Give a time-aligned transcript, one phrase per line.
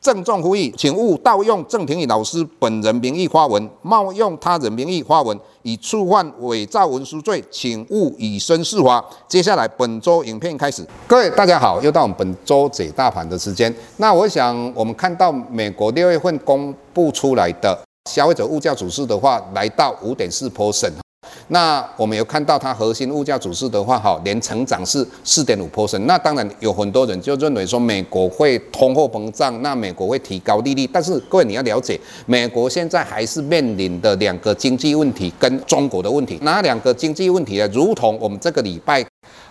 [0.00, 9.04] 郑重呼吁，请勿盗用郑庭宇老师本人名义发文，冒用他人名义发文，以触犯伪造文书罪，请勿以身试法。
[9.26, 13.74] 接下来本周影片开始，各位大家好，又到我们本周解大盘的时间。
[13.96, 17.76] 那我想，我们看到美国六月份公布出来的
[18.08, 20.92] 消费者物价指数的话，来到五点四 percent。
[21.48, 25.98] 那我们有看到它核心物价指数的话，哈，年成长是四点五 percent。
[26.00, 30.86] 那当然有很多人就认为说美国会通货膨胀，那美国会提高利率。
[30.92, 36.38] 但是各位你要了解，美国现在还是面临的两个经济问题跟中国的问题。
[36.42, 37.68] 哪两个经济问题呢？
[37.72, 39.04] 如同我们这个礼拜，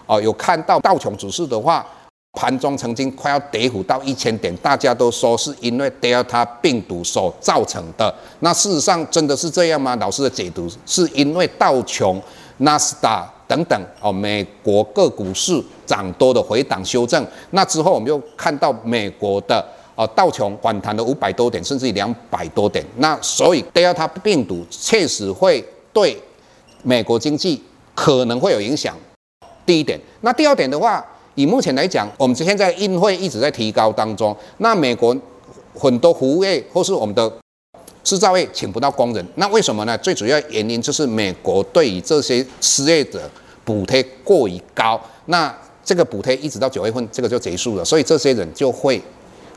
[0.05, 1.85] 哦，有看到道琼指数的话。
[2.33, 8.13] 盘中曾经快要跌幅到一千点，大家都说是因为 Delta 病毒所造成的。
[8.41, 9.95] 那事实上真的是这样吗？
[9.95, 12.21] 老师的解读是因为道琼、
[12.57, 17.25] 纳斯达等等哦，美国各股市涨多的回档修正。
[17.49, 22.85] 那之后我们又看到美国的哦道琼反弹了五百多点，甚至于两百多点。
[22.97, 26.21] 那所以 Delta 病毒确实会对
[26.83, 27.63] 美国经济
[27.95, 28.95] 可能会有影响。
[29.65, 31.03] 第一点，那第二点的话。
[31.37, 34.35] 以目前来讲，我们现在运费一直在提高当中。
[34.57, 35.15] 那美国
[35.75, 37.31] 很多服务业或是我们的
[38.03, 39.95] 制造业请不到工人，那为什么呢？
[39.99, 43.29] 最主要原因就是美国对于这些失业者
[43.63, 44.99] 补贴过于高。
[45.27, 45.55] 那
[45.85, 48.99] 这个补贴一直到九月份，这个就结束了，所以这些人就会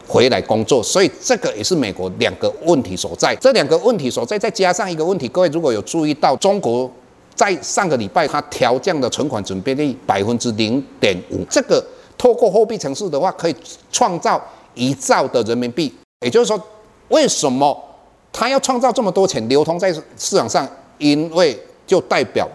[0.07, 0.83] 回来工作。
[0.83, 3.35] 所以这个也是美国两个问题所在。
[3.37, 6.93] 这两个问题所在，再加上一个问题，各位如果有注意到中国。
[7.41, 11.83] 在上个礼拜，它调降的存款准备率百分之零点五，这个
[12.19, 13.57] 透过货币城市的话，可以
[13.91, 14.39] 创造
[14.75, 15.91] 一兆的人民币。
[16.21, 16.63] 也就是说，
[17.09, 17.75] 为什么
[18.31, 20.69] 它要创造这么多钱流通在市场上？
[20.99, 22.47] 因为就代表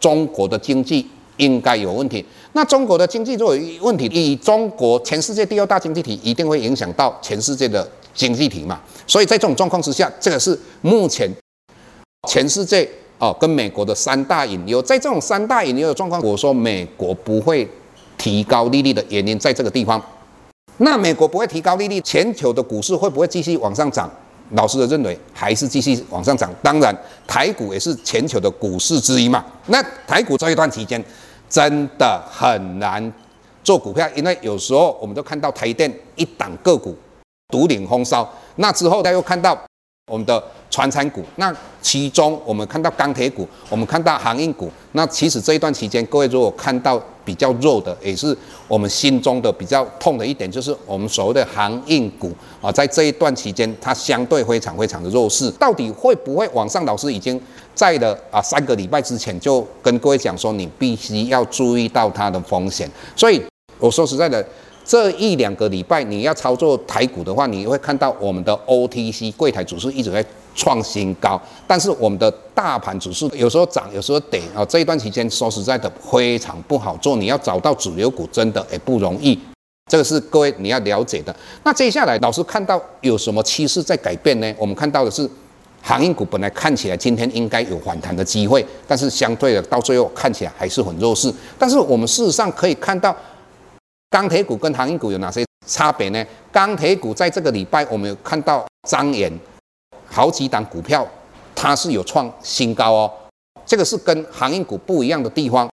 [0.00, 1.06] 中国的经济
[1.36, 2.24] 应该有问题。
[2.54, 8.80] 那中国的经济如果有问题，以中国全世界第二大经济体，一定会影响到全世界的经济体嘛。
[9.06, 11.30] 所以在这种状况之下，这个是目前
[12.26, 12.90] 全世界。
[13.20, 17.68] 哦，跟美国的三大引流，在这种三大引流的状况，我说美国不会
[18.16, 20.02] 提高利率的原因在这个地方。
[20.78, 24.10] 那美国不会提高利率，全球的股市会不会继续往上涨？
[24.52, 26.50] 老师的认为还是继续往上涨。
[26.62, 29.44] 当然，台股也是全球的股市之一嘛。
[29.66, 31.02] 那台股这一段期间
[31.48, 33.12] 真的很难
[33.62, 36.96] 做股票，因为有时候我们都看到台电一档个股
[37.48, 38.26] 独领风骚，
[38.56, 39.56] 那之后他又看到
[40.06, 40.42] 我们的。
[40.72, 41.52] 传产股，那
[41.82, 44.70] 其中我们看到钢铁股，我们看到航运股。
[44.92, 48.34] 那其实这一段期间，各位如果看到比较弱的，也是
[48.68, 52.30] 我们心中的比较痛的一点，就是我们所谓的航运股
[52.62, 55.50] 啊，在这一段期间，它相对非常非常的弱势。
[55.58, 56.84] 到底会不会往上？
[56.84, 57.38] 老师已经
[57.74, 62.88] 在了啊三个礼拜之前就跟各位讲说，你必须要注意到它的风险。
[63.16, 63.42] 所以
[63.80, 64.46] 我说实在的。
[64.90, 70.24] 这一两个礼拜，你要操作台股的话，你会看到我们的 OTC 柜台指数一直在
[70.56, 74.64] 创新高，但是我们的大盘指数有时候涨，有时候跌啊。
[74.64, 79.38] 这一段期间说实在的非常不好做，你要找到主流股真的也不容易，
[79.88, 81.32] 这个是各位你要了解的。
[81.62, 84.52] 那接下来老师看到有什么趋势在改变呢？
[84.58, 85.30] 我们看到的是
[85.80, 91.32] 航运股本来看起来今天应该有反弹的机会，但是相对的到最后看起来还是很弱势。
[91.56, 93.14] 但是我们事实上可以看到。
[94.10, 96.26] 钢铁股跟航运股有哪些差别呢？
[96.50, 99.32] 钢铁股在这个礼拜，我们有看到彰源
[100.04, 101.06] 好几档股票，
[101.54, 103.10] 它是有创新高哦。
[103.64, 105.70] 这个是跟航运股不一样的地方。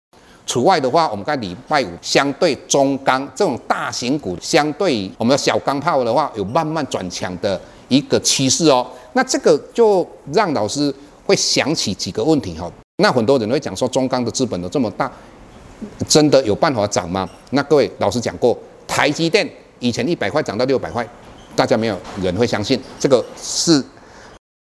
[0.47, 8.87] 除外的话，我们在礼拜五相对中钢这种大型股，相对我们的小钢炮的话，有慢慢转强的一个趋势哦。
[9.15, 10.95] 那这个就让老师
[11.27, 12.71] 会想起几个问题哈。
[13.03, 15.11] 那很多人会讲说，中钢的资本都这么大。
[16.09, 17.29] 真的有办法涨吗？
[17.51, 18.57] 那各位老师讲过，
[18.87, 19.49] 台积电
[19.79, 21.07] 以前一百块涨到六百块，
[21.57, 22.81] 大家没有人会相信。
[22.99, 23.83] 这个是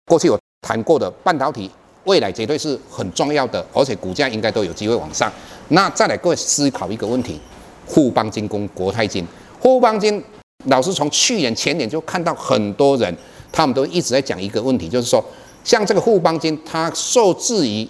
[0.06, 1.70] 过去有谈过的半导体，
[2.04, 5.30] 未来绝对是很重要的，而且股价应该都有机会往上。
[5.68, 7.40] 那再来各位思考一个问题：
[7.86, 9.26] 富邦金工国泰金。
[9.60, 10.22] 富邦金
[10.66, 13.16] 老师从去年前年就看到很多人，
[13.52, 15.24] 他们都一直在讲一个问题，就是说，
[15.62, 17.88] 像这个富邦金，它受制于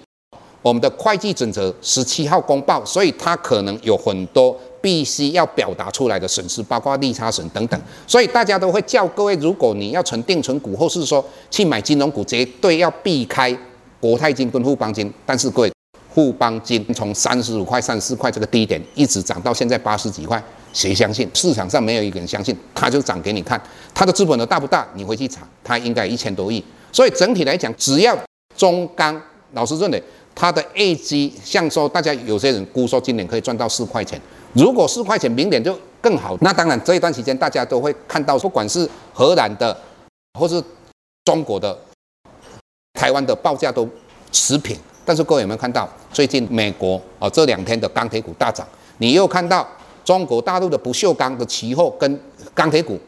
[0.62, 7.80] 我们的会计准则十七号公报，所以它可能有很多必须要表达出来的损失，包括利差损等等。
[8.06, 13.56] 所以大家都会叫各位，如果你要存定存股，或是说去买金融股，绝对要避开
[13.98, 15.12] 国泰金跟富邦金。
[15.26, 15.72] 但是各位，
[16.14, 20.40] 富邦金从三十五块、三十四块这个低点一直涨到现在八十几块，
[20.72, 21.28] 谁相信？
[21.34, 23.60] 市场上没有一个人相信，它就涨给你看。
[23.92, 24.86] 它的资本额大不大？
[24.94, 26.64] 你回去查，它应该一千多亿。
[26.92, 28.16] 所以整体来讲，只要
[28.56, 29.20] 中钢，
[29.54, 30.00] 老师认为。
[30.34, 34.20] 它的业绩，像说大家有些人估说今年可以赚到四块钱，
[34.54, 36.36] 如果四块钱明年就更好。
[36.40, 39.76] 那当然这一段时间大家都会看到，不管是荷兰的，
[40.38, 40.62] 或是
[41.24, 41.78] 中国的、
[42.94, 43.88] 台湾的报价都
[44.32, 44.76] 持平。
[45.04, 48.66] 但是各位有没有看到最近美国啊这两天的钢铁股大涨？
[48.98, 49.66] 你又看到
[50.04, 52.20] 中国大陆的不锈钢的期货跟
[52.54, 52.98] 钢铁股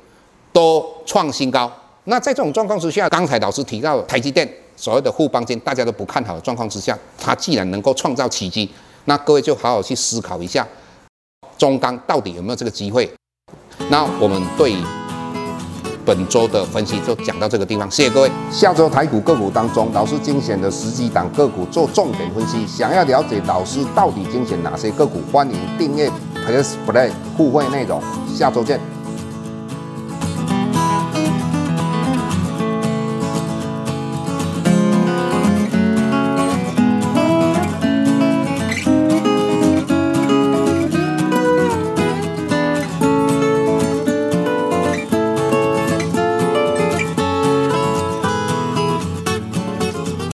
[0.53, 1.73] 都创新高。
[2.05, 4.47] 那在这种状况之下，刚才老师提到台积电。
[4.77, 8.71] 所谓的互帮金，大家都不看好的状况之下，它既然能够创造奇迹，
[9.05, 10.67] 那各位就好好去思考一下，
[11.57, 13.11] 中钢到底有没有这个机会？
[13.89, 14.75] 那我们对
[16.05, 18.31] 本周的分析就讲到这个地方，谢谢各位。
[18.51, 26.11] 下周台股个股当中，老师精选的十几档个股做重点分析，想要了解老师到底精选哪些个股，欢迎订阅
[26.47, 28.03] Plus Play 互惠内容。
[28.35, 28.94] 下周见。